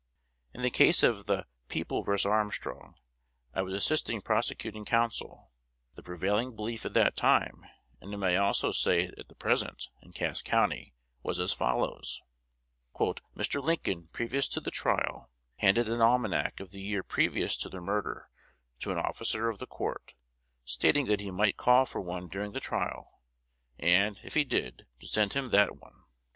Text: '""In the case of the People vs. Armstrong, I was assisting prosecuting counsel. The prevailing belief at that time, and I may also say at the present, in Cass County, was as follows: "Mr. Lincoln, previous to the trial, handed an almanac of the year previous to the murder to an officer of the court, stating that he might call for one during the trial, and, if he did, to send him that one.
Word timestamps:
'""In 0.55 0.63
the 0.63 0.71
case 0.71 1.03
of 1.03 1.27
the 1.27 1.45
People 1.67 2.01
vs. 2.01 2.25
Armstrong, 2.25 2.95
I 3.53 3.61
was 3.61 3.75
assisting 3.75 4.19
prosecuting 4.19 4.83
counsel. 4.83 5.51
The 5.93 6.01
prevailing 6.01 6.55
belief 6.55 6.87
at 6.87 6.95
that 6.95 7.15
time, 7.15 7.63
and 7.99 8.11
I 8.11 8.17
may 8.17 8.35
also 8.35 8.71
say 8.71 9.11
at 9.15 9.27
the 9.27 9.35
present, 9.35 9.89
in 10.01 10.11
Cass 10.11 10.41
County, 10.41 10.95
was 11.21 11.39
as 11.39 11.53
follows: 11.53 12.19
"Mr. 12.97 13.61
Lincoln, 13.63 14.07
previous 14.11 14.47
to 14.47 14.59
the 14.59 14.71
trial, 14.71 15.29
handed 15.57 15.87
an 15.87 16.01
almanac 16.01 16.59
of 16.59 16.71
the 16.71 16.81
year 16.81 17.03
previous 17.03 17.55
to 17.57 17.69
the 17.69 17.79
murder 17.79 18.27
to 18.79 18.89
an 18.91 18.97
officer 18.97 19.49
of 19.49 19.59
the 19.59 19.67
court, 19.67 20.15
stating 20.65 21.05
that 21.05 21.19
he 21.21 21.29
might 21.29 21.57
call 21.57 21.85
for 21.85 22.01
one 22.01 22.27
during 22.27 22.53
the 22.53 22.59
trial, 22.59 23.21
and, 23.77 24.19
if 24.23 24.33
he 24.33 24.43
did, 24.43 24.87
to 24.99 25.05
send 25.05 25.33
him 25.33 25.51
that 25.51 25.77
one. 25.77 26.05